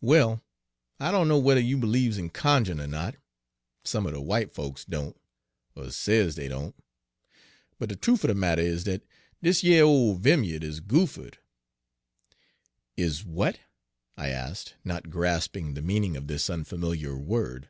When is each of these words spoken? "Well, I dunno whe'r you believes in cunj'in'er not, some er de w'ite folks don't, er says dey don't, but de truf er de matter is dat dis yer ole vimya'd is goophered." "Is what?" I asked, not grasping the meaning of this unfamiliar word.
"Well, 0.00 0.40
I 1.00 1.10
dunno 1.10 1.36
whe'r 1.40 1.58
you 1.58 1.76
believes 1.76 2.16
in 2.16 2.30
cunj'in'er 2.30 2.86
not, 2.86 3.16
some 3.82 4.06
er 4.06 4.12
de 4.12 4.18
w'ite 4.20 4.52
folks 4.52 4.84
don't, 4.84 5.20
er 5.76 5.90
says 5.90 6.36
dey 6.36 6.46
don't, 6.46 6.76
but 7.80 7.88
de 7.88 7.96
truf 7.96 8.22
er 8.22 8.28
de 8.28 8.36
matter 8.36 8.62
is 8.62 8.84
dat 8.84 9.02
dis 9.42 9.64
yer 9.64 9.82
ole 9.82 10.14
vimya'd 10.16 10.62
is 10.62 10.78
goophered." 10.80 11.38
"Is 12.96 13.24
what?" 13.24 13.58
I 14.16 14.28
asked, 14.28 14.76
not 14.84 15.10
grasping 15.10 15.74
the 15.74 15.82
meaning 15.82 16.16
of 16.16 16.28
this 16.28 16.48
unfamiliar 16.48 17.16
word. 17.18 17.68